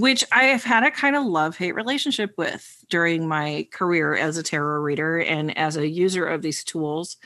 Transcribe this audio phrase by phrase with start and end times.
[0.00, 4.36] which I have had a kind of love hate relationship with during my career as
[4.36, 7.16] a tarot reader and as a user of these tools.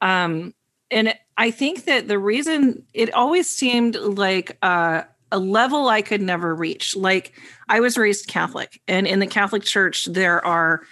[0.00, 0.54] Um,
[0.90, 5.02] and I think that the reason it always seemed like uh,
[5.32, 6.94] a level I could never reach.
[6.94, 7.32] Like
[7.68, 10.82] I was raised Catholic, and in the Catholic Church, there are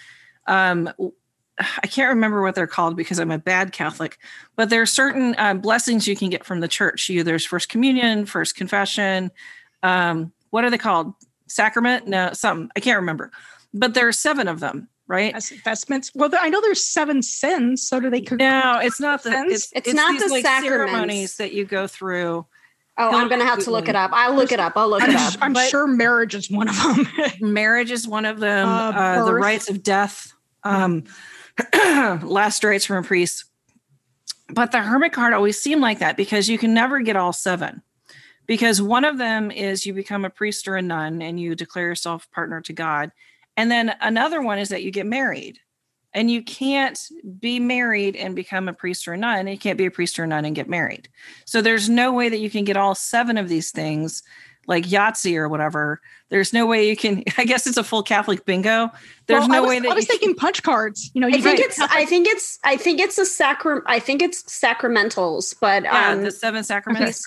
[0.48, 0.90] um,
[1.58, 4.18] I can't remember what they're called because I'm a bad Catholic,
[4.56, 7.08] but there are certain uh, blessings you can get from the church.
[7.08, 9.30] You there's First Communion, First Confession.
[9.82, 11.12] Um, what are they called?
[11.48, 12.06] Sacrament?
[12.06, 13.30] No, something I can't remember.
[13.74, 15.34] But there are seven of them, right?
[15.34, 16.12] As investments.
[16.14, 17.86] Well, I know there's seven sins.
[17.86, 18.20] So do they?
[18.30, 19.32] No, it's not the.
[19.32, 19.52] Sins?
[19.52, 20.90] It's, It's not these, the like, sacraments.
[20.92, 22.46] ceremonies that you go through.
[22.98, 24.10] Oh, Don't I'm going to have to look it up.
[24.12, 24.74] I'll look it up.
[24.76, 25.34] I'll look I'm, it up.
[25.40, 27.08] I'm But- sure marriage is one of them.
[27.52, 28.68] Marriage is one of them.
[28.68, 30.32] Uh, Uh, the rites of death.
[30.62, 31.04] Um,
[31.74, 33.46] last rites from a priest.
[34.50, 37.82] But the hermit card always seemed like that because you can never get all seven.
[38.46, 41.86] Because one of them is you become a priest or a nun and you declare
[41.86, 43.12] yourself partner to God.
[43.56, 45.58] And then another one is that you get married.
[46.14, 46.98] And you can't
[47.40, 49.38] be married and become a priest or a nun.
[49.40, 51.08] And you can't be a priest or a nun and get married.
[51.46, 54.22] So there's no way that you can get all seven of these things,
[54.66, 56.02] like Yahtzee or whatever.
[56.28, 57.24] There's no way you can.
[57.38, 58.90] I guess it's a full Catholic bingo.
[59.26, 61.10] There's Well, no was, way that I was you can- thinking punch cards.
[61.14, 63.84] You know, you I think get it's I think it's I think it's a sacrament
[63.88, 67.26] I think it's sacramentals, but yeah, um the seven sacraments.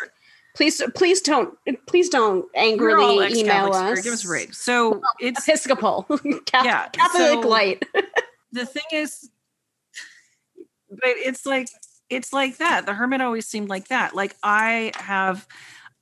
[0.56, 4.02] Please please don't please don't angrily email us.
[4.02, 4.54] Give us a break.
[4.54, 6.04] So it's Episcopal.
[6.10, 7.84] Catholic, Yeah, Catholic so- light.
[8.52, 9.30] the thing is,
[10.90, 11.68] but it's like
[12.10, 12.86] it's like that.
[12.86, 14.16] The hermit always seemed like that.
[14.16, 15.48] Like I have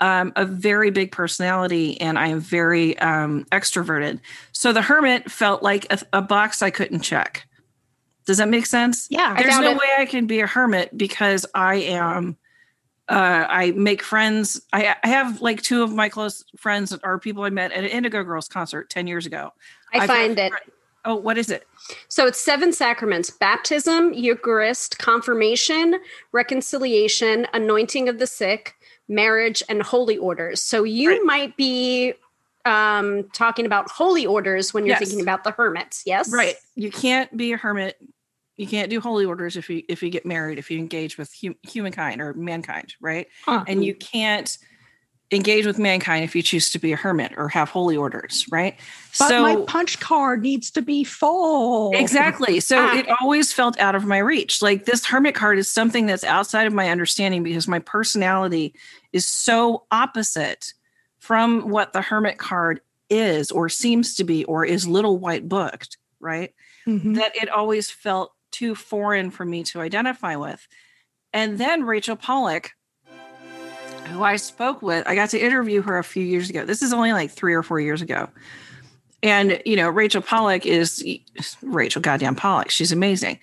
[0.02, 4.20] um, a very big personality and I am very um, extroverted.
[4.52, 7.48] So the hermit felt like a, a box I couldn't check.
[8.26, 9.08] Does that make sense?
[9.10, 9.34] yeah.
[9.38, 9.78] I There's no it.
[9.78, 12.38] way I can be a hermit because I am.
[13.10, 14.62] Uh, I make friends.
[14.72, 17.84] I, I have like two of my close friends that are people I met at
[17.84, 19.52] an Indigo Girls concert ten years ago.
[19.94, 20.52] I I've find it.
[20.52, 20.74] fri-
[21.06, 21.68] Oh, what is it?
[22.08, 26.00] So it's seven sacraments baptism, Eucharist, confirmation,
[26.32, 28.76] reconciliation, anointing of the sick,
[29.10, 30.62] marriage, and holy orders.
[30.62, 31.22] So you Right.
[31.26, 32.14] might be
[32.64, 35.00] um, talking about holy orders when you're Yes.
[35.00, 36.04] thinking about the hermits.
[36.06, 36.32] Yes.
[36.32, 36.56] Right.
[36.76, 37.98] You can't be a hermit.
[38.58, 41.34] You can't do holy orders if you if you get married, if you engage with
[41.42, 43.28] hu- humankind or mankind, right?
[43.46, 43.64] Huh.
[43.68, 44.56] And you can't
[45.32, 48.76] engage with mankind if you choose to be a hermit or have holy orders, right?
[49.18, 51.92] But my punch card needs to be full.
[51.96, 52.60] Exactly.
[52.60, 52.96] So Ah.
[52.98, 54.62] it always felt out of my reach.
[54.62, 58.76] Like this hermit card is something that's outside of my understanding because my personality
[59.12, 60.74] is so opposite
[61.18, 65.98] from what the hermit card is or seems to be or is little white booked,
[66.20, 66.54] right?
[66.86, 67.16] Mhm.
[67.16, 70.66] That it always felt too foreign for me to identify with.
[71.34, 72.72] And then Rachel Pollack,
[74.06, 76.64] who I spoke with, I got to interview her a few years ago.
[76.64, 78.30] This is only like three or four years ago.
[79.24, 81.04] And, you know, Rachel Pollack is
[81.62, 82.70] Rachel goddamn Pollock.
[82.70, 83.40] She's amazing.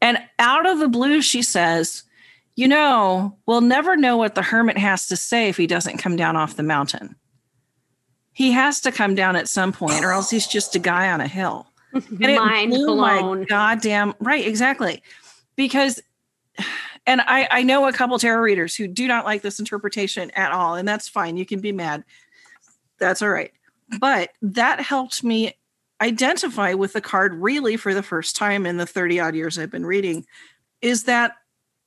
[0.00, 2.04] And out of the blue, she says,
[2.54, 6.16] You know, we'll never know what the hermit has to say if he doesn't come
[6.16, 7.16] down off the mountain.
[8.32, 11.20] He has to come down at some point, or else he's just a guy on
[11.20, 11.66] a hill.
[12.20, 15.02] And Mind blew my goddamn right, exactly.
[15.56, 16.00] Because
[17.06, 20.52] and I, I know a couple tarot readers who do not like this interpretation at
[20.52, 21.36] all, and that's fine.
[21.36, 22.04] You can be mad.
[22.98, 23.52] That's all right.
[23.98, 25.54] But that helped me
[26.00, 29.70] identify with the card really for the first time in the 30 odd years I've
[29.70, 30.26] been reading.
[30.80, 31.32] Is that,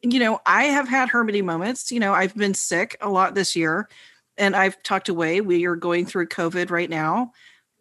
[0.01, 1.91] you know, I have had hermity moments.
[1.91, 3.89] You know, I've been sick a lot this year
[4.37, 5.41] and I've talked away.
[5.41, 7.31] We are going through COVID right now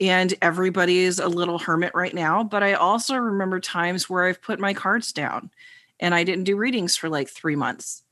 [0.01, 2.45] and everybody is a little hermit right now.
[2.45, 5.51] But I also remember times where I've put my cards down
[6.01, 8.03] and I didn't do readings for like three months.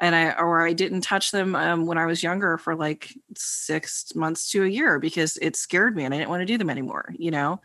[0.00, 4.14] And I, or I didn't touch them um, when I was younger for like six
[4.14, 6.70] months to a year because it scared me and I didn't want to do them
[6.70, 7.60] anymore, you know?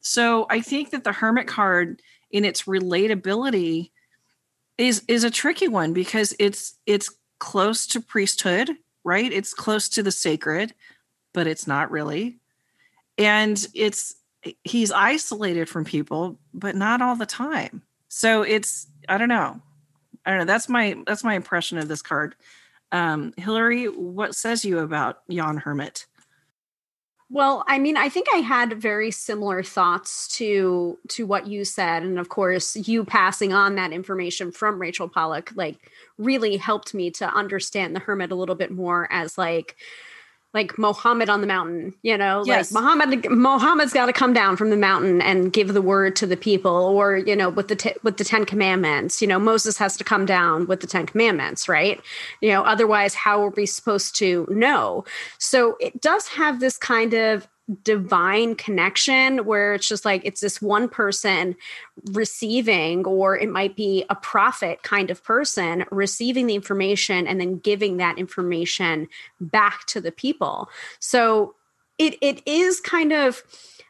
[0.00, 2.00] So I think that the hermit card
[2.30, 3.90] in its relatability
[4.78, 8.70] is, is a tricky one because it's, it's close to priesthood,
[9.04, 9.30] right?
[9.30, 10.74] It's close to the sacred,
[11.34, 12.38] but it's not really.
[13.18, 14.14] And it's,
[14.64, 17.82] he's isolated from people, but not all the time.
[18.08, 19.60] So it's, I don't know.
[20.26, 20.44] I don't know.
[20.46, 22.34] That's my that's my impression of this card.
[22.92, 26.06] Um, Hillary, what says you about Jan Hermit?
[27.30, 32.02] Well, I mean, I think I had very similar thoughts to to what you said,
[32.02, 37.10] and of course, you passing on that information from Rachel Pollack like really helped me
[37.12, 39.76] to understand the hermit a little bit more as like
[40.54, 42.72] like Mohammed on the mountain, you know, Yes.
[42.72, 46.26] like Muhammad Muhammad's got to come down from the mountain and give the word to
[46.26, 49.76] the people or, you know, with the t- with the 10 commandments, you know, Moses
[49.78, 52.00] has to come down with the 10 commandments, right?
[52.40, 55.04] You know, otherwise how are we supposed to know?
[55.38, 57.48] So it does have this kind of
[57.82, 61.56] divine connection where it's just like it's this one person
[62.12, 67.58] receiving or it might be a prophet kind of person receiving the information and then
[67.58, 69.08] giving that information
[69.40, 70.68] back to the people.
[70.98, 71.54] So
[71.96, 73.42] it it is kind of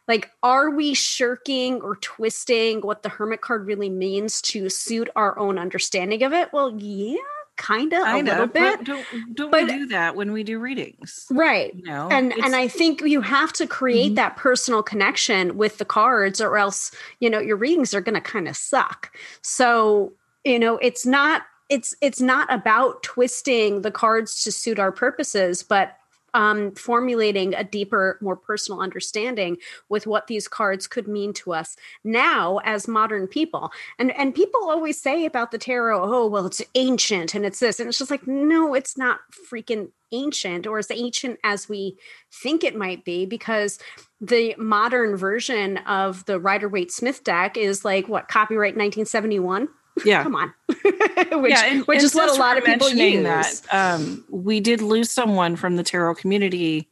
[0.07, 5.37] like are we shirking or twisting what the hermit card really means to suit our
[5.37, 6.51] own understanding of it?
[6.53, 7.17] Well yeah
[7.57, 10.59] kind of a little bit but don't don't but- we do that when we do
[10.59, 11.27] readings?
[11.31, 14.17] right You know, and and i think you have to create Mhm.
[14.17, 16.91] that personal connection with the cards or else
[17.21, 20.13] you know your readings are going to kind of suck so
[20.45, 25.63] you know it's not it's it's not about twisting the cards to suit our purposes
[25.63, 25.97] but
[26.35, 29.57] um, formulating a deeper more personal understanding
[29.89, 33.73] with what these cards could mean to us now as modern people.
[33.99, 37.81] And and people always say about the tarot oh well it's ancient and it's this
[37.81, 39.21] and it's just like no it's not
[39.51, 41.97] freaking ancient or as ancient as we
[42.33, 43.79] think it might be because
[44.21, 49.69] the modern version of the Rider Waite Smith deck is like what copyright 1971
[50.05, 50.23] yeah.
[50.23, 53.63] come on which, yeah, and, which and is what a lot of people use That,
[53.73, 56.89] um, we did lose someone from the tarot community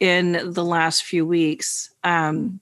[0.00, 1.90] in the last few weeks.
[2.02, 2.60] Um,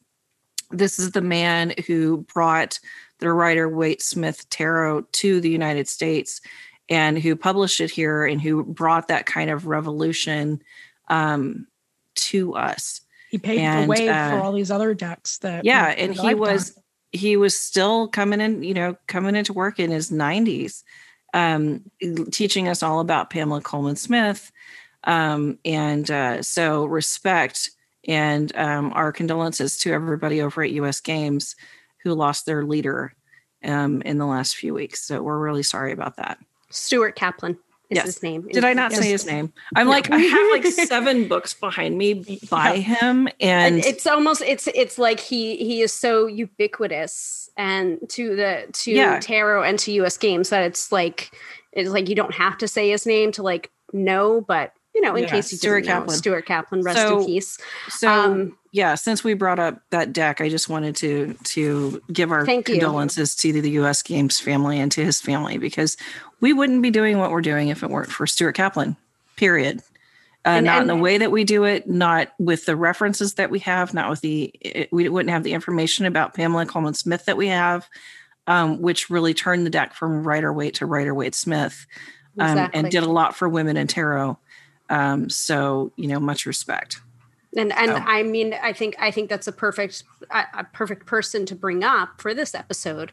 [0.71, 2.79] this is the man who brought
[3.19, 6.41] the Rider Waite Smith Tarot to the United States
[6.89, 10.63] and who published it here and who brought that kind of revolution
[11.09, 11.67] um,
[12.15, 13.01] to us.
[13.31, 16.35] He paved And, the way uh, for all these other decks that yeah and he
[16.35, 16.82] was on.
[17.13, 20.83] He was still coming in you know coming into work in his 90s
[21.35, 21.83] um
[22.31, 24.53] teaching us all about pamela colman smith
[25.05, 27.71] um and uh so respect
[28.07, 31.01] and um our condolences to everybody over at U.S.
[31.01, 31.57] Games
[32.03, 33.15] who lost their leader
[33.65, 36.39] um in the last few weeks so we're really sorry about that.
[36.71, 37.59] Stuart Kaplan
[37.93, 38.07] is Yes.
[38.07, 41.55] his name did i not say his name i'm like i have like seven books
[41.55, 46.27] behind me by him and it's almost it's it's like he he is so
[46.77, 49.21] ubiquitous and to the to Yeah.
[49.21, 50.17] tarot and to U.S.
[50.17, 51.33] Games that it's like
[51.73, 55.15] it's like you don't have to say his name to like know but you know
[55.15, 56.17] in Yeah, case you Stuart didn't know, Kaplan.
[56.19, 57.59] Stuart Kaplan rest So- in peace
[57.89, 62.33] So Um, yeah, since we brought up that deck, I just wanted to to give
[62.33, 62.77] our Thank you.
[62.77, 64.01] condolences to the U.S.
[64.03, 65.99] Games family and to his family because
[66.43, 68.97] we wouldn't be doing what we're doing if it weren't for Stuart Kaplan.
[69.37, 69.79] Period.
[70.45, 73.49] Uh, And- not in the way that we do it, not with the references that
[73.49, 77.25] we have, not with the it, we wouldn't have the information about Pamela Colman Smith
[77.27, 77.89] that we have,
[78.49, 81.87] um, which really turned the deck from Rider Waite to Rider Waite Smith,
[82.39, 82.79] um, exactly.
[82.81, 84.37] and did a lot for women in tarot.
[84.91, 87.01] Um, so you know, much respect.
[87.57, 91.47] and and So- I mean I think I think that's a perfect a perfect person
[91.47, 93.13] to bring up for this episode.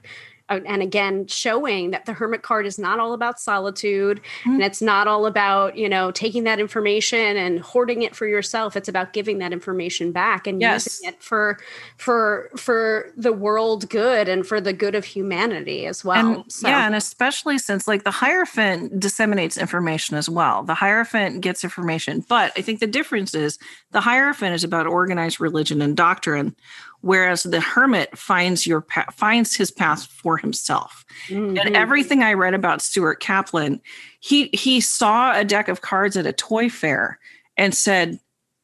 [0.50, 4.54] And again, showing that the hermit card is not all about solitude, Mhm.
[4.56, 8.76] and it's not all about you know taking that information and hoarding it for yourself.
[8.76, 10.86] It's about giving that information back and Yes.
[10.86, 11.58] using it for
[11.98, 16.20] for for the world good and for the good of humanity as well.
[16.44, 20.64] and so, yeah, and especially since like the Hierophant disseminates information as well.
[20.64, 23.60] The Hierophant gets information, but I think the difference is
[23.92, 26.56] the Hierophant is about organized religion and doctrine,
[27.02, 31.06] whereas the Hermit finds your pa- finds his path for himself.
[31.28, 31.60] Mhm.
[31.60, 33.82] And everything I read about Stuart Kaplan,
[34.20, 37.20] he he saw a deck of cards at a toy fair
[37.58, 38.20] and said,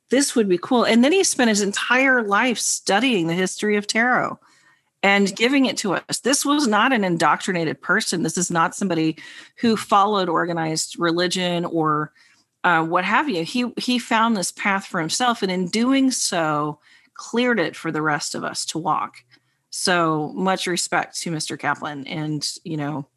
[0.09, 3.87] "This would be cool." And then he spent his entire life studying the history of
[3.87, 4.39] tarot
[5.03, 6.19] and giving it to us.
[6.19, 8.23] This was not an indoctrinated person.
[8.23, 9.17] This is not somebody
[9.57, 12.11] who followed organized religion or
[12.63, 13.43] uh, what have you.
[13.43, 16.79] He he found this path for himself, and in doing so,
[17.15, 19.15] cleared it for the rest of us to walk.
[19.69, 21.59] So much respect to Mr.
[21.59, 23.07] Kaplan, and you know,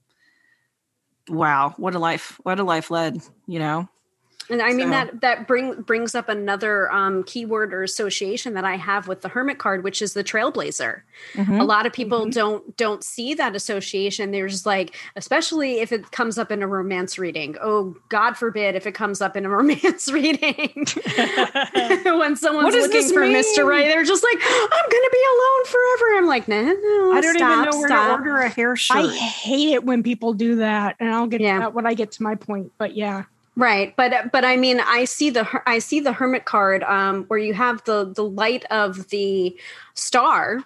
[1.28, 2.40] wow, what a life!
[2.42, 3.20] What a life led.
[3.46, 3.88] You know,
[4.50, 8.64] And I mean So- that that bring brings up another um, keyword or association that
[8.64, 11.02] I have with the hermit card, which is the trailblazer.
[11.34, 11.60] Mhm.
[11.60, 14.30] A lot of people don't don't see that association.
[14.30, 17.56] There's like, especially if it comes up in a romance reading.
[17.62, 20.86] Oh, God forbid if it comes up in a romance reading.
[22.04, 23.34] when someone's looking for mean?
[23.36, 23.66] Mr.
[23.66, 26.16] Right, they're just like, I'm gonna be alone forever.
[26.16, 28.06] I'm like, no, no, I don't stop, even know where stop.
[28.06, 28.96] to order a hair shirt.
[28.96, 31.54] I hate it when people do that, and I'll get Yeah.
[31.54, 32.72] to that when I get to my point.
[32.78, 33.24] But yeah,
[33.58, 37.40] Right, but but I mean, I see the I see the hermit card um, where
[37.40, 39.58] you have the the light of the
[39.94, 40.60] star,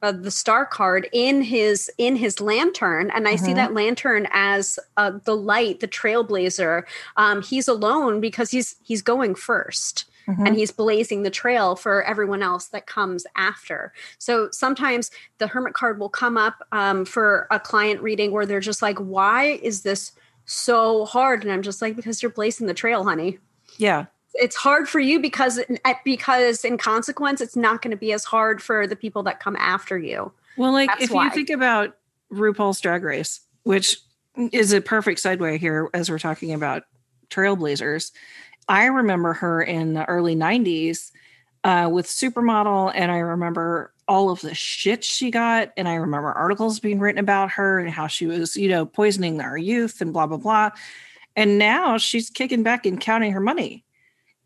[0.00, 3.56] uh, the star card in his in his lantern, and I see Mhm.
[3.56, 6.84] that lantern as uh, the light, the trailblazer.
[7.18, 10.46] Um, he's alone because he's he's going 1st Mhm.
[10.46, 13.92] and he's blazing the trail for everyone else that comes after.
[14.18, 18.60] So sometimes the hermit card will come up um, for a client reading where they're
[18.60, 20.12] just like, "Why is this
[20.44, 23.38] so hard?" And I'm just like, "Because you're blazing the trail, honey.
[23.78, 24.06] Yeah.
[24.34, 25.60] It's hard for you because
[26.04, 29.56] because in consequence, it's not going to be as hard for the people that come
[29.56, 31.24] after you." Well, like That's if why.
[31.24, 31.96] you think about
[32.32, 33.98] RuPaul's Drag Race, which
[34.52, 36.84] is a perfect segue here as we're talking about
[37.30, 38.12] trailblazers,
[38.68, 41.12] I remember her in the early 90s
[41.64, 45.72] uh, with Supermodel, and I remember all of the shit she got.
[45.76, 49.40] And I remember articles being written about her and how she was, you know, poisoning
[49.40, 50.70] our youth and blah, blah, blah.
[51.36, 53.84] And now she's kicking back and counting her money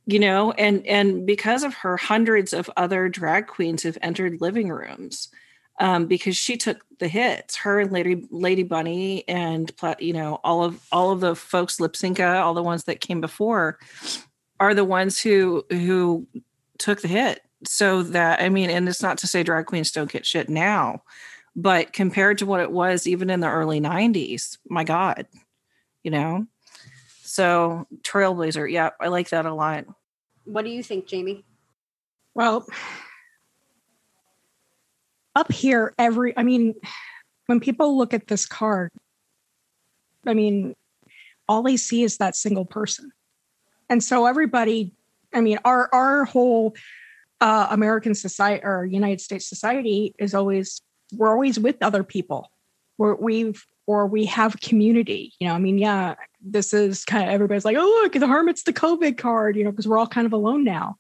[0.07, 4.71] you know and and because of her hundreds of other drag queens have entered living
[4.71, 5.29] rooms
[5.79, 10.65] um, because she took the hits her and lady lady bunny and you know all
[10.65, 13.79] of all of the folks Lypsinka all the ones that came before
[14.59, 16.27] are the ones who who
[16.79, 20.13] took the hit so that i mean and it's not to say drag queens don't
[20.13, 21.03] get shit now
[21.55, 25.27] but compared to what it was even in the early 90s my god
[26.03, 26.47] you know
[27.23, 29.85] so trailblazer yeah i like that a lot
[30.47, 31.45] What do you think, Jamie?
[32.35, 32.67] Well,
[35.35, 36.75] up here, every, I mean,
[37.47, 38.93] when people look at this card,
[40.25, 40.77] I mean,
[41.49, 43.11] all they see is that single person.
[43.89, 44.95] And so everybody,
[45.35, 46.75] I mean, our, our whole
[47.41, 50.81] uh, American society or United States society is always,
[51.13, 52.51] we're always with other people.
[52.99, 57.31] We're, we've, or we have community, you know, I mean, yeah, this is kind of,
[57.31, 60.27] everybody's like, oh, look, the hermit's the COVID card, you know, because we're all kind
[60.27, 60.97] of alone now.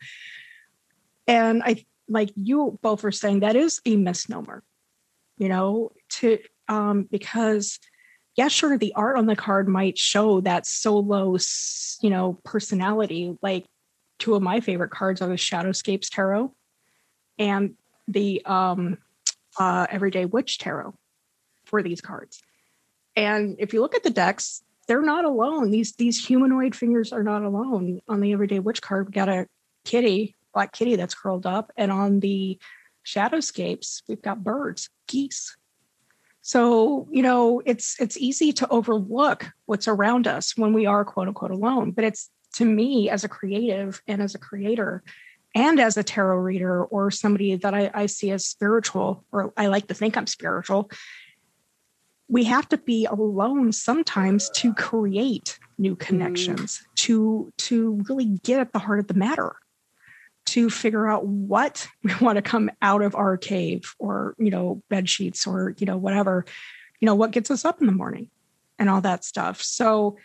[1.26, 4.62] And I, like you both were saying, that is a misnomer,
[5.36, 7.80] you know, to, um, because
[8.36, 11.36] yeah, sure, the art on the card might show that solo,
[12.02, 13.36] you know, personality.
[13.42, 13.64] Like
[14.18, 16.54] two of my favorite cards are the Shadowscapes Tarot
[17.38, 17.74] and
[18.08, 18.98] the um,
[19.58, 20.94] uh, Everyday Witch Tarot
[21.64, 22.40] for these cards.
[23.14, 25.70] And if you look at the decks, they're not alone.
[25.70, 28.00] These these humanoid fingers are not alone.
[28.08, 29.48] On the Everyday Witch card, we got a
[29.84, 32.58] kitty, black kitty that's curled up, and on the
[33.04, 35.56] Shadowscapes, we've got birds, geese.
[36.42, 41.26] So, you know, it's it's easy to overlook what's around us when we are quote
[41.26, 41.90] unquote alone.
[41.90, 45.02] But it's to me as a creative and as a creator
[45.54, 49.66] and as a tarot reader or somebody that I, I see as spiritual, or I
[49.66, 50.90] like to think I'm spiritual,
[52.28, 56.06] we have to be alone sometimes to create new mm-hmm.
[56.06, 59.56] connections, to to really get at the heart of the matter
[60.46, 64.82] to figure out what we want to come out of our cave or you know
[64.88, 66.44] bed sheets or you know whatever
[67.00, 68.30] you know what gets us up in the morning
[68.78, 69.62] and all that stuff.
[69.62, 70.16] So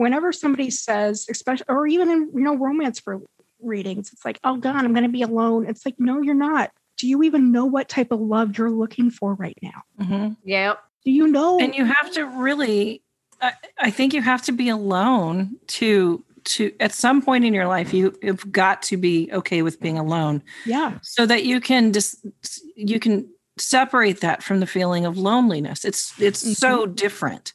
[0.00, 3.20] whenever somebody says especially or even in you know romance for
[3.60, 5.66] readings it's like oh god i'm going to be alone.
[5.68, 6.70] It's like no you're not.
[6.96, 9.82] Do you even know what type of love you're looking for right now?
[10.00, 10.36] Mhm.
[10.44, 10.82] Yep.
[11.04, 13.02] do you know and you have to really
[13.42, 17.68] I, I think you have to be alone to to at some point in your
[17.68, 20.42] life you have got to be okay with being alone.
[20.64, 20.98] Yeah.
[21.02, 22.26] So that you can just
[22.74, 23.28] you can
[23.58, 25.84] separate that from the feeling of loneliness.
[25.84, 27.52] It's it's so different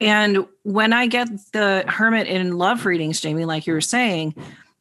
[0.00, 4.34] and when i get the hermit in love readings jamie like you were saying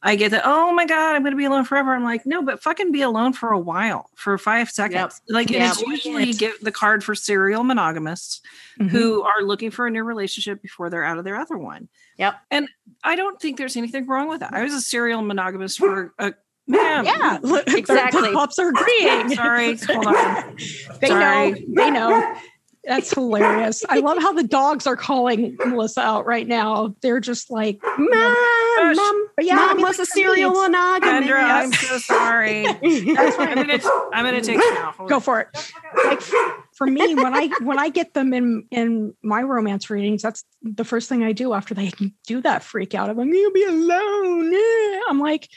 [0.04, 2.42] i get that oh my god i'm going to be alone forever i'm like no
[2.44, 5.72] but fucking be alone for a while for five seconds like and Yep.
[5.72, 8.42] it's usually you get the card for serial monogamists
[8.80, 8.90] Mhm.
[8.90, 11.90] who are looking for a new relationship before they're out of their other one.
[12.20, 12.36] Yep.
[12.52, 12.70] And
[13.04, 14.54] I don't think there's anything wrong with that.
[14.54, 16.36] I was a serial monogamist for a
[16.68, 17.06] man.
[17.06, 18.22] yeah look, Exactly.
[18.22, 20.56] the pups are agreeing Sorry, hold on.
[21.02, 21.52] they Sorry.
[21.52, 22.36] know they know
[22.88, 27.52] that's hilarious i love how the dogs are calling melissa out right now they're just
[27.52, 28.96] like Mom, Gosh.
[28.96, 31.30] mom, but yeah I mom mean, was a like, for me, serial it's- monogamist.
[31.30, 32.64] Kendra, I'm so sorry.
[32.64, 33.80] That's I'm gonna
[34.14, 34.94] I'm gonna take it now.
[35.08, 35.74] Go for it
[36.06, 36.22] like
[36.76, 40.84] for me when i when i get them in in my romance readings that's the
[40.84, 41.92] first thing i do after they
[42.28, 45.50] do that freak out of i'm gonna be alone eh." i'm like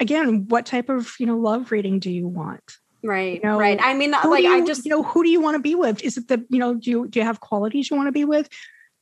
[0.00, 3.78] again what type of you know love reading do you want right, You know, right.
[3.80, 6.02] I mean, like you, I just you know who do you want to be with
[6.02, 8.24] is it the you know do you do you have qualities you want to be
[8.24, 8.48] with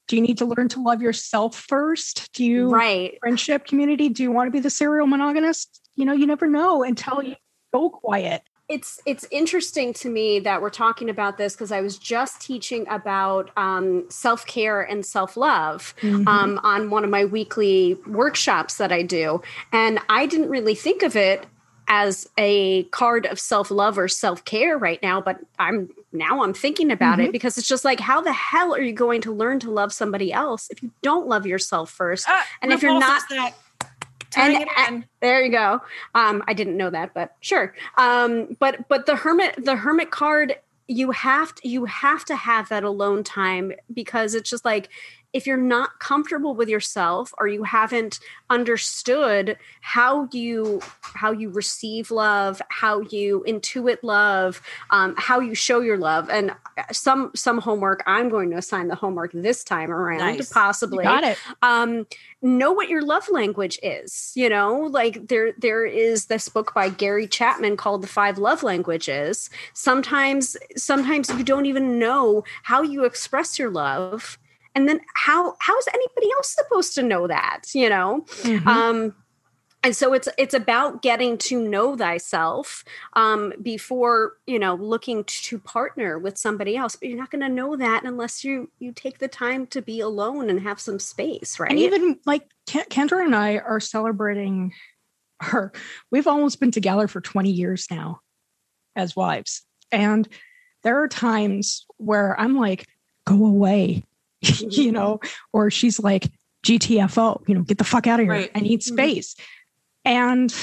[0.09, 3.19] do you need to learn to love yourself first do you right.
[3.21, 6.83] friendship community do you want to be the serial monogamist you know you never know
[6.83, 7.35] until you
[7.73, 11.99] go quiet it's it's interesting to me that we're talking about this because I was
[11.99, 16.27] just teaching about um, self care and self love mm-hmm.
[16.27, 19.41] um, on one of my weekly workshops that I do,
[19.73, 21.47] and I didn't really think of it
[21.89, 26.55] as a card of self love or self care right now, but I'm now I'm
[26.55, 27.29] thinking about mm-hmm.
[27.29, 29.93] it because it's just like, how the hell are you going to learn to love
[29.93, 32.29] somebody else if you don't love yourself first?
[32.29, 33.55] Uh, and if you're not that
[34.37, 35.81] and, and, there you go.
[36.15, 37.75] Um, I didn't know that, but sure.
[37.97, 40.57] Um, but but the hermit the hermit card
[40.89, 44.89] you have to you have to have that alone time because it's just like
[45.33, 52.11] if you're not comfortable with yourself or you haven't understood how you how you receive
[52.11, 56.55] love how you intuit love um, how you show your love and
[56.93, 60.53] some some homework i'm going to assign the homework this time around nice.
[60.53, 61.05] possibly.
[61.05, 61.39] You got it.
[61.63, 62.07] Um,
[62.43, 64.89] know what your love language is you know?
[64.91, 69.51] Like there there is this book by gary chapman called the five love languages.
[69.75, 74.39] Sometimes sometimes you don't even know how you express your love
[74.77, 78.25] and then how how is anybody else supposed to know that you know?
[78.43, 78.69] Mm-hmm.
[78.69, 79.15] um
[79.87, 85.61] and so it's it's about getting to know thyself um, before you know looking to
[85.61, 86.97] partner with somebody else.
[86.97, 90.01] But you're not going to know that unless you you take the time to be
[90.01, 91.71] alone and have some space right?
[91.71, 94.73] and even like kendra and i are celebrating
[95.41, 95.73] her
[96.11, 98.21] we've almost been together for 20 years now
[98.97, 99.63] as wives.
[99.93, 100.27] And
[100.83, 102.89] there are times where i'm like
[103.25, 104.03] go away
[104.71, 105.21] you know,
[105.53, 106.31] or she's like,
[106.65, 108.33] GTFO, you know, get the fuck out of here.
[108.33, 108.51] Right.
[108.55, 108.95] I need mm-hmm.
[108.95, 109.37] space.
[110.05, 110.55] And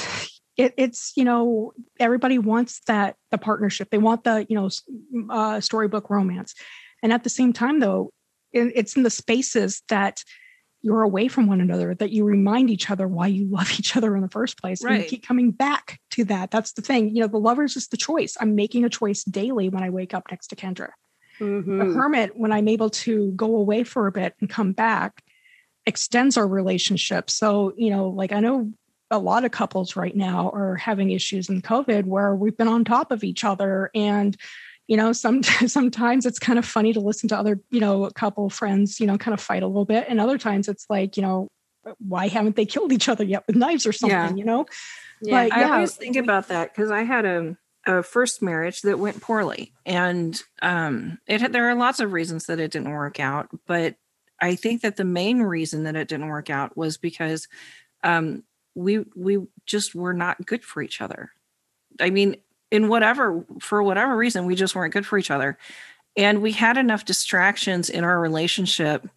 [0.57, 3.89] it, it's, you know, everybody wants that, the partnership.
[3.89, 4.69] They want the, you know,
[5.29, 6.55] uh, storybook romance.
[7.01, 8.11] And at the same time, though,
[8.51, 10.23] it, it's in the spaces that
[10.81, 14.15] you're away from one another that you remind each other why you love each other
[14.15, 14.83] in the first place.
[14.83, 14.95] Right.
[14.95, 16.51] And you keep coming back to that.
[16.51, 17.15] That's the thing.
[17.15, 18.37] You know, the lovers is the choice.
[18.39, 20.89] I'm making a choice daily when I wake up next to Kendra.
[21.39, 21.79] Mm-hmm.
[21.79, 25.23] The hermit, when I'm able to go away for a bit and come back,
[25.85, 27.29] extends our relationship.
[27.29, 28.71] So, you know, like I know
[29.11, 32.83] a lot of couples right now are having issues in COVID where we've been on
[32.83, 33.91] top of each other.
[33.93, 34.35] And,
[34.87, 38.13] you know, some, sometimes it's kind of funny to listen to other, you know, a
[38.13, 40.05] couple friends, you know, kind of fight a little bit.
[40.07, 41.47] And other times it's like, you know,
[41.99, 44.35] why haven't they killed each other yet with knives or something, yeah.
[44.35, 44.65] you know?
[45.21, 48.81] Yeah, but, yeah, I always think about that because I had a a first marriage
[48.81, 49.73] that went poorly.
[49.85, 53.95] And um it there are lots of reasons that it didn't work out but
[54.41, 57.47] i think that the main reason that it didn't work out was because
[58.03, 58.43] um
[58.75, 61.31] we we just were not good for each other.
[61.99, 62.37] I mean
[62.71, 65.57] in whatever for whatever reason we just weren't good for each other.
[66.15, 69.07] And we had enough distractions in our relationship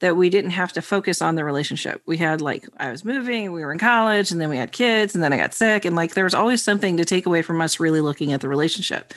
[0.00, 2.02] that we didn't have to focus on the relationship.
[2.06, 5.14] We had like I was moving, we were in college, and then we had kids,
[5.14, 7.60] and then I got sick, and like there was always something to take away from
[7.60, 9.14] us really looking at the relationship.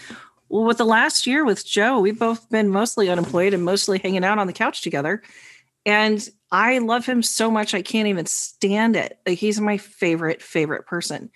[0.49, 4.23] Well, with the last year with Joe, we've both been mostly unemployed and mostly hanging
[4.23, 5.23] out on the couch together.
[5.85, 9.17] And I love him so much I can't even stand it.
[9.25, 11.31] Like he's my favorite favorite person.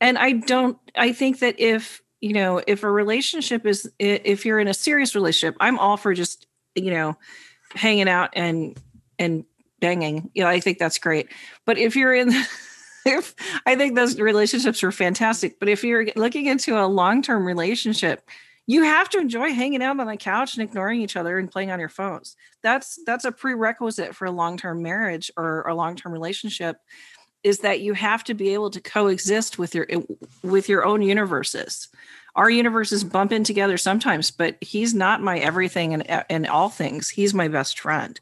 [0.00, 4.58] And I don't I think that if, you know, if a relationship is if you're
[4.58, 7.16] in a serious relationship, I'm all for just, you know,
[7.74, 8.78] hanging out and
[9.18, 9.44] and
[9.80, 10.30] banging.
[10.34, 11.28] Know, I think that's great.
[11.64, 12.30] But if you're in
[13.06, 13.34] if
[13.66, 18.28] I think those relationships are fantastic, but if you're looking into a long-term relationship,
[18.66, 21.70] you have to enjoy hanging out on the couch and ignoring each other and playing
[21.70, 22.36] on your phones.
[22.62, 26.78] That's that's a prerequisite for a long-term marriage or a long-term relationship
[27.42, 29.86] is that you have to be able to coexist with your
[30.42, 31.88] with your own universes
[32.36, 37.08] our universes bump in together sometimes, but he's not my everything and and all things.
[37.08, 38.20] He's my best friend.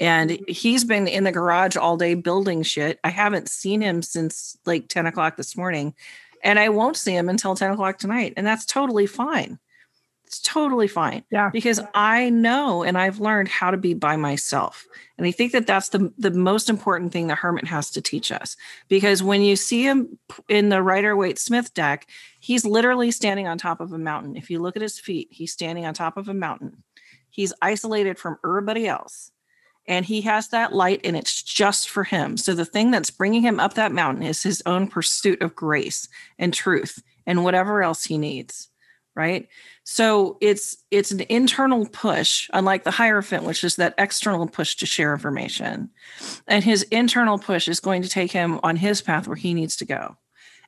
[0.00, 0.44] And mm-hmm.
[0.48, 2.98] he's been in the garage all day building shit.
[3.04, 5.94] I haven't seen him since like 10 o'clock this morning.
[6.42, 8.32] And I won't see him until 10 o'clock tonight.
[8.36, 9.58] And that's totally fine.
[10.30, 11.24] It's totally fine.
[11.32, 11.50] Yeah.
[11.52, 14.86] Because I know and I've learned how to be by myself.
[15.18, 18.30] And I think that that's the, the most important thing the hermit has to teach
[18.30, 18.56] us.
[18.88, 22.06] Because when you see him in the Rider Waite Smith deck,
[22.38, 24.36] he's literally standing on top of a mountain.
[24.36, 26.84] If you look at his feet, he's standing on top of a mountain.
[27.28, 29.32] He's isolated from everybody else.
[29.88, 32.36] And he has that light and it's just for him.
[32.36, 36.08] So the thing that's bringing him up that mountain is his own pursuit of grace
[36.38, 38.69] and truth and whatever else he needs
[39.14, 39.48] right?
[39.84, 44.86] So it's it's an internal push unlike the hierophant which is that external push to
[44.86, 45.90] share information.
[46.46, 49.76] And his internal push is going to take him on his path where he needs
[49.76, 50.16] to go.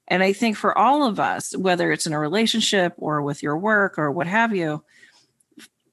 [0.08, 3.56] And i think for all of us whether it's in a relationship or with your
[3.56, 4.82] work or what have you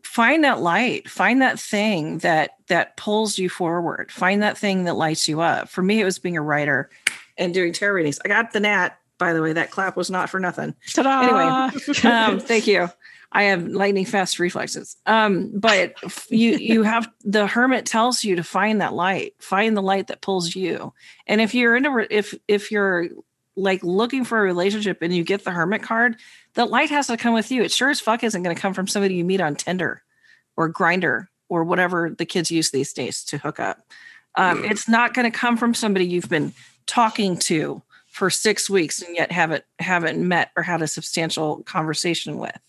[0.03, 4.11] find that light find that thing that that pulls you forward.
[4.11, 5.69] Find that thing that lights you up.
[5.69, 6.89] For me it was being a writer
[7.37, 8.19] and doing tarot readings.
[8.25, 9.53] I got the nat by the way.
[9.53, 10.73] That clap was not for nothing.
[10.93, 11.21] Ta-da!
[11.21, 11.99] Anyway.
[12.09, 12.89] Um, thank you.
[13.31, 14.97] I have lightning fast reflexes.
[15.05, 15.93] Um, but
[16.31, 20.21] you you have the hermit tells you to find that light, find the light that
[20.21, 20.93] pulls you.
[21.27, 23.07] And if you're in a if if you're
[23.55, 26.15] like looking for a relationship and you get the hermit card,
[26.55, 27.61] the light has to come with you.
[27.61, 30.01] It sure as fuck isn't going to come from somebody you meet on Tinder
[30.57, 33.79] or Grindr or whatever the kids use these days to hook up.
[34.35, 36.53] Um, it's not going to come from somebody you've been
[36.85, 37.81] talking to
[38.19, 42.59] for six weeks and yet haven't haven't met or had a substantial conversation with.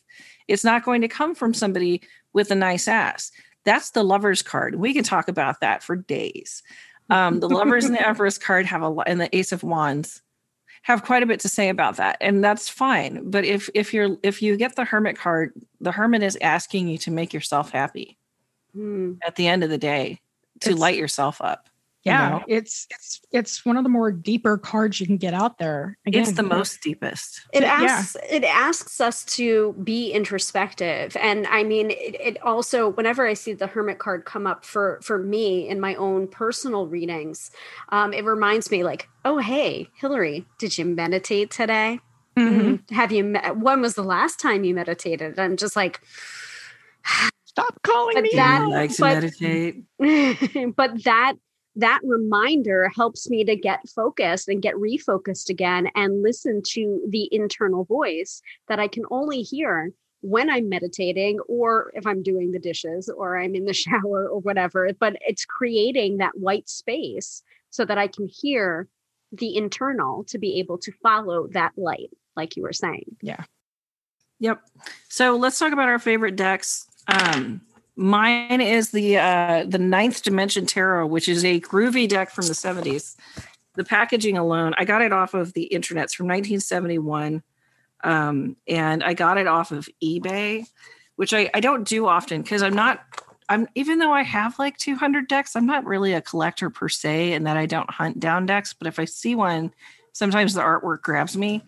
[0.48, 3.32] It's not going to come from somebody with a nice ass.
[3.64, 4.76] That's the lovers card.
[4.76, 6.62] We can talk about that for days.
[7.10, 10.22] Um, the lovers and the empress card have a lot, and the ace of wands
[10.82, 13.28] have quite a bit to say about that, and that's fine.
[13.28, 16.96] But if if you're if you get the hermit card, the hermit is asking you
[16.98, 18.16] to make yourself happy
[18.72, 19.14] Hmm.
[19.26, 20.20] at the end of the day
[20.60, 21.68] to It's- light yourself up.
[22.02, 22.44] You yeah, know?
[22.48, 25.98] it's it's it's one of the more deeper cards you can get out there.
[26.06, 27.42] it's the Again, most deepest.
[27.52, 27.74] It Yeah.
[27.82, 33.34] asks it asks us to be introspective, and I mean, it, it also whenever I
[33.34, 37.50] see the Hermit card come up for for me in my own personal readings,
[37.90, 42.00] um, it reminds me like, oh hey, Hillary, did you meditate today?
[42.38, 42.60] Mhm.
[42.78, 43.24] Mm, Have you?
[43.24, 45.38] Me- when was the last time you meditated?
[45.38, 46.00] I'm just like,
[47.44, 48.30] Stop calling But me.
[48.36, 49.82] that- I like to but- meditate.
[50.76, 51.34] but that
[51.76, 57.28] that reminder helps me to get focused and get refocused again and listen to the
[57.32, 62.58] internal voice that I can only hear when I'm meditating or if I'm doing the
[62.58, 64.90] dishes or I'm in the shower or whatever.
[64.98, 68.88] But it's creating that white space so that I can hear
[69.32, 73.16] the internal to be able to follow that light, like you were saying.
[73.22, 73.44] Yeah.
[74.40, 74.60] Yep.
[75.08, 76.86] So let's talk about our favorite decks.
[77.06, 77.60] Um,
[78.00, 82.54] mine is the uh, the Ninth Dimension Tarot, which is a groovy deck from the
[82.54, 83.16] seventies.
[83.74, 87.42] The packaging alone, I got it off of the internets from 1971,
[88.02, 90.66] um, and I got it off of eBay,
[91.16, 93.04] which I, I don't do often because I'm not.
[93.48, 97.34] I'm even though I have like 200 decks, I'm not really a collector per se,
[97.34, 98.72] and that I don't hunt down decks.
[98.72, 99.72] But if I see one,
[100.12, 101.62] sometimes the artwork grabs me.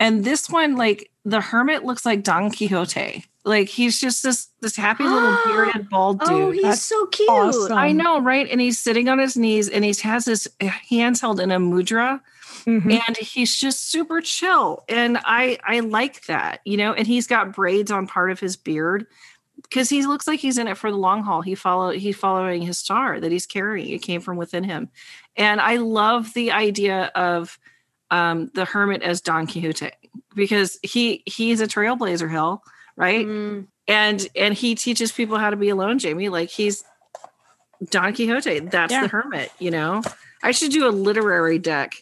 [0.00, 3.24] And this one, like the hermit, looks like Don Quixote.
[3.48, 6.28] Like he's just this this happy little bearded bald dude.
[6.30, 7.28] oh, he's that's so cute.
[7.30, 7.72] awesome.
[7.72, 8.46] I know, right?
[8.50, 10.46] And he's sitting on his knees, and he has his
[10.90, 12.20] hands held in a mudra,
[12.66, 13.00] Mhm.
[13.08, 14.84] and he's just super chill.
[14.88, 16.92] And I I like that, you know.
[16.92, 19.06] And he's got braids on part of his beard
[19.62, 21.40] because he looks like he's in it for the long haul.
[21.40, 23.88] He follow he's following his star that he's carrying.
[23.94, 24.90] It came from within him,
[25.36, 27.58] and I love the idea of
[28.10, 29.90] um, the hermit as Don Quixote
[30.34, 32.62] because he he's a trailblazer, hell,
[32.98, 33.26] right?
[33.26, 33.66] Mm.
[33.86, 36.84] and and he teaches people how to be alone jamie like he's
[37.90, 39.02] don quixote that's Yeah.
[39.02, 40.02] the hermit you know
[40.42, 41.92] i should do a literary deck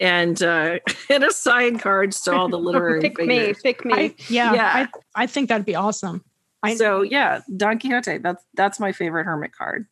[0.00, 0.78] and uh
[1.10, 3.92] and assign cards to all the literary pick me, pick me.
[3.94, 4.88] I, yeah, Yeah.
[5.14, 6.24] I, I think that'd be awesome.
[6.62, 9.86] I- so yeah don quixote that's that's my favorite hermit card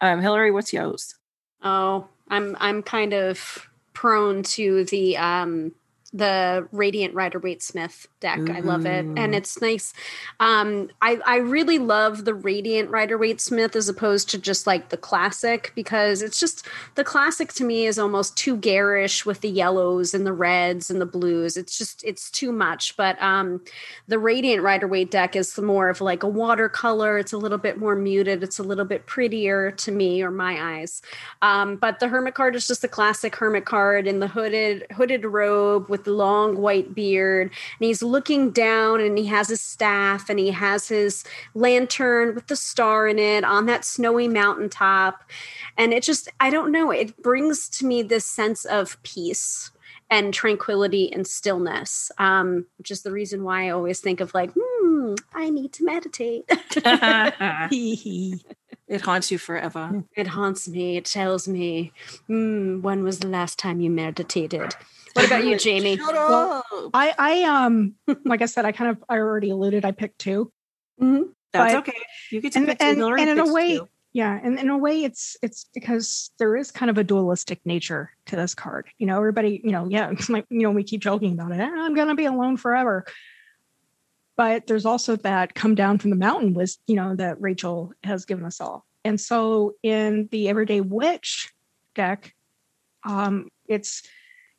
[0.00, 1.14] um hillary what's yours
[1.62, 5.72] Oh, I'm I'm kind of prone to the um
[6.16, 8.38] the Radiant Rider Waite Smith deck.
[8.48, 9.04] I love it.
[9.04, 9.92] And it's nice.
[10.40, 14.88] Um I I really love the Radiant Rider Waite Smith as opposed to just like
[14.88, 19.50] the classic because it's just the classic to me is almost too garish with the
[19.50, 21.58] yellows and the reds and the blues.
[21.58, 22.96] It's just it's too much.
[22.96, 23.60] But um
[24.08, 27.18] the Radiant Rider Waite deck is more of like a watercolor.
[27.18, 28.42] It's a little bit more muted.
[28.42, 31.02] It's a little bit prettier to me or my eyes.
[31.42, 35.24] Um, but the hermit card is just the classic hermit card in the hooded hooded
[35.26, 40.30] robe with the long white beard, and he's looking down and he has his staff
[40.30, 45.22] and he has his lantern with the star in it on that snowy mountaintop.
[45.76, 49.70] And it just I don't know, it brings to me this sense of peace
[50.08, 54.52] and tranquility and stillness, um, which is the reason why I always think of like,
[54.56, 56.44] hmm, I need to meditate.
[58.88, 60.96] it haunts you forever It haunts me.
[60.96, 61.92] It tells me,
[62.26, 64.74] hmm, when was the last time you meditated?
[65.14, 65.98] What about you, Jamie?
[66.00, 66.62] Well.
[66.94, 67.94] I, I um,
[68.24, 69.84] like I said, I kind of, I already alluded.
[69.84, 70.52] I picked two.
[71.00, 71.30] Mhm.
[71.52, 71.98] that's but- okay
[72.30, 72.84] you get to and- pick two.
[72.86, 73.88] and- Hillary and in a way- two.
[74.12, 78.12] Yeah, and in a way, it's it's because there is kind of a dualistic nature
[78.26, 78.86] to this card.
[78.96, 81.60] You know, everybody, you know, yeah, it's like you know, we keep joking about it.
[81.60, 83.04] "Ah, I'm gonna be alone forever.
[84.36, 88.26] But there's also that come down from the mountain was, you know, that Rachel has
[88.26, 88.84] given us all.
[89.04, 91.52] And so in the Everyday Witch
[91.94, 92.34] deck,
[93.04, 94.02] um, it's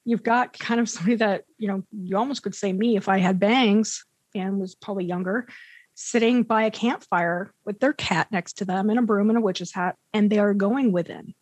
[0.03, 3.19] you've got kind of somebody that, you know, you almost could say me if I
[3.19, 5.47] had bangs and was probably younger,
[5.95, 9.41] sitting by a campfire with their cat next to them and a broom and a
[9.41, 11.33] witch's hat, and they are going within.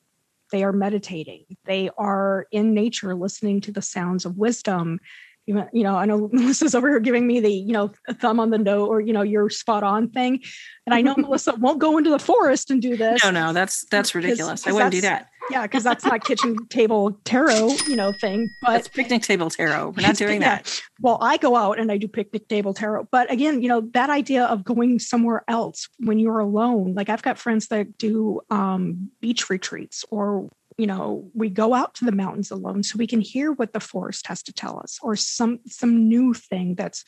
[0.51, 4.99] they are meditating they are in nature listening to the sounds of wisdom
[5.47, 8.57] you know, I know Melissa's over here giving me the, you know, thumb on the
[8.57, 10.41] note or, you know, you're spot on thing.
[10.85, 13.23] And I know Melissa won't go into the forest and do this.
[13.23, 14.63] No, no, that's that's ridiculous.
[14.63, 15.29] Cause, cause I wouldn't do that.
[15.51, 18.49] Yeah, because that's not kitchen table tarot, you know, thing.
[18.63, 19.89] But that's picnic table tarot.
[19.89, 20.57] We're not doing yeah.
[20.57, 20.81] that.
[21.01, 23.09] Well, I go out and I do picnic table tarot.
[23.11, 27.21] But again, you know, that idea of going somewhere else when you're alone, like I've
[27.21, 32.11] got friends that do um, beach retreats or you know we go out to the
[32.11, 35.59] mountains alone so we can hear what the forest has to tell us or some
[35.67, 37.05] some new thing that's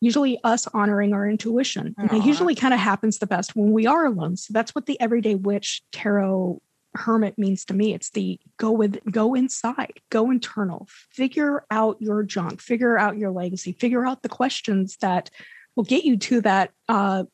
[0.00, 1.94] usually us honoring our intuition.
[1.98, 4.36] And it usually kind of happens the best when we are alone.
[4.36, 6.62] So that's what the everyday witch tarot
[6.94, 7.94] hermit means to me.
[7.94, 10.88] It's the go with go inside go internal.
[11.12, 15.30] Figure out your junk figure out your legacy figure out the questions that
[15.76, 17.24] will get you to that uh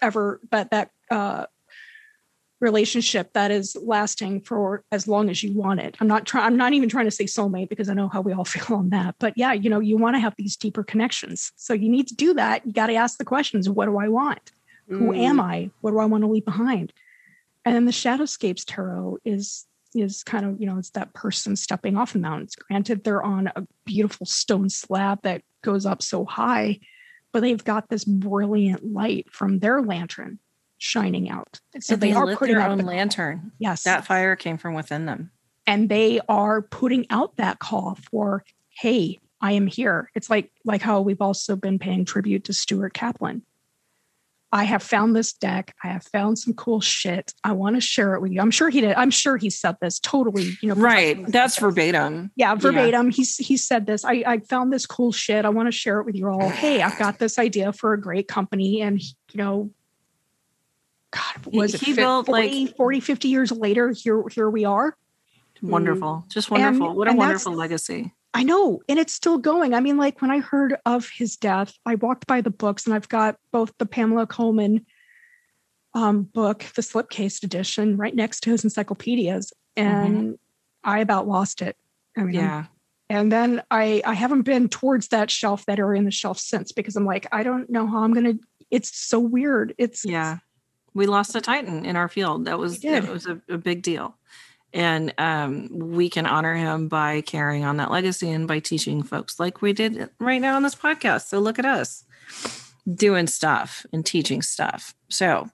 [0.00, 1.46] ever that that uh
[2.60, 5.96] relationship that is lasting for as long as you want it.
[6.00, 8.32] I'm not trying I'm not even trying to say soulmate because I know how we
[8.32, 9.16] all feel on that.
[9.18, 11.52] But yeah, you know, you want to have these deeper connections.
[11.56, 12.66] So you need to do that.
[12.66, 14.52] You got to ask the questions, what do I want?
[14.90, 14.98] Mm.
[14.98, 15.70] Who am I?
[15.80, 16.92] What do I want to leave behind?
[17.64, 21.96] And then the Shadowscapes tarot is is kind of, you know, it's that person stepping
[21.96, 22.54] off the mountains.
[22.54, 26.80] Granted, they're on a beautiful stone slab that goes up so high,
[27.32, 30.38] but they've got this brilliant light from their lantern
[30.78, 31.60] shining out.
[31.80, 33.52] So they, they, are putting their own the lantern.
[33.58, 33.84] Yes.
[33.84, 35.30] That fire came from within them.
[35.66, 40.10] And they are putting out that call for, hey, I am here.
[40.14, 43.42] It's like like how we've also been paying tribute to Stuart Kaplan.
[44.52, 45.74] I have found this deck.
[45.82, 47.34] I have found some cool shit.
[47.42, 48.40] I want to share it with you.
[48.40, 48.94] I'm sure he did.
[48.94, 50.76] I'm sure he said this totally, you know.
[50.76, 51.26] Right.
[51.26, 52.30] That's verbatim.
[52.36, 53.06] Yeah, verbatim.
[53.06, 53.12] Yeah.
[53.12, 54.04] He's he said this.
[54.04, 55.44] I, I found this cool shit.
[55.44, 56.48] I want to share it with you all.
[56.56, 58.80] Hey, I've got this idea for a great company.
[58.80, 59.70] And you know,
[61.16, 63.90] God, was he, it built 40, like 40, 50 years later?
[63.90, 64.96] Here, here we are.
[65.62, 66.24] Wonderful.
[66.26, 66.32] Mm.
[66.32, 66.88] Just wonderful.
[66.88, 68.12] And, what a wonderful legacy.
[68.34, 68.82] I know.
[68.88, 69.72] And it's still going.
[69.72, 72.94] I mean, like when I heard of his death, I walked by the books and
[72.94, 74.84] I've got both the Pamela Colman
[75.94, 79.54] um, book, the slipcase edition, right next to his encyclopedias.
[79.74, 80.32] And mm-hmm.
[80.84, 81.76] I about lost it.
[82.16, 82.66] I mean, yeah.
[83.08, 86.72] And then I I haven't been towards that shelf that area in the shelf since
[86.72, 88.34] because I'm like, I don't know how I'm gonna
[88.70, 89.74] it's so weird.
[89.78, 90.38] It's yeah
[90.96, 92.46] we lost a titan in our field.
[92.46, 94.16] That was that was a, a, big deal,
[94.72, 99.38] and um, we can honor him by carrying on that legacy and by teaching folks
[99.38, 101.26] like we did right now on this podcast.
[101.26, 102.04] So look at us
[102.92, 104.94] doing stuff and teaching stuff.
[105.10, 105.50] So